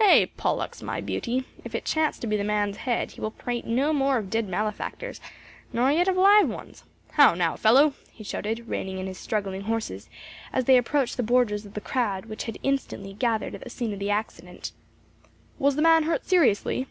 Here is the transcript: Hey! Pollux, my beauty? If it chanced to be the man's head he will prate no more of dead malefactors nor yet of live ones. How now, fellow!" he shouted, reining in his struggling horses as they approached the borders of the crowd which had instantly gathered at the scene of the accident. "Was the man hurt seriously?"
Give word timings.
Hey! 0.00 0.26
Pollux, 0.26 0.82
my 0.82 1.00
beauty? 1.00 1.44
If 1.62 1.72
it 1.72 1.84
chanced 1.84 2.20
to 2.22 2.26
be 2.26 2.36
the 2.36 2.42
man's 2.42 2.78
head 2.78 3.12
he 3.12 3.20
will 3.20 3.30
prate 3.30 3.64
no 3.64 3.92
more 3.92 4.18
of 4.18 4.28
dead 4.28 4.48
malefactors 4.48 5.20
nor 5.72 5.92
yet 5.92 6.08
of 6.08 6.16
live 6.16 6.48
ones. 6.48 6.82
How 7.12 7.34
now, 7.36 7.54
fellow!" 7.54 7.94
he 8.10 8.24
shouted, 8.24 8.64
reining 8.66 8.98
in 8.98 9.06
his 9.06 9.18
struggling 9.18 9.60
horses 9.60 10.08
as 10.52 10.64
they 10.64 10.78
approached 10.78 11.16
the 11.16 11.22
borders 11.22 11.64
of 11.64 11.74
the 11.74 11.80
crowd 11.80 12.26
which 12.26 12.42
had 12.42 12.58
instantly 12.64 13.12
gathered 13.12 13.54
at 13.54 13.62
the 13.62 13.70
scene 13.70 13.92
of 13.92 14.00
the 14.00 14.10
accident. 14.10 14.72
"Was 15.60 15.76
the 15.76 15.82
man 15.82 16.02
hurt 16.02 16.26
seriously?" 16.26 16.88